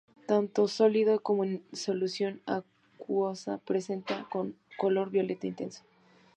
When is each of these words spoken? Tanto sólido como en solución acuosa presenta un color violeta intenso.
Tanto 0.25 0.67
sólido 0.67 1.19
como 1.19 1.43
en 1.43 1.63
solución 1.73 2.41
acuosa 2.47 3.59
presenta 3.59 4.27
un 4.33 4.55
color 4.79 5.11
violeta 5.11 5.45
intenso. 5.45 5.83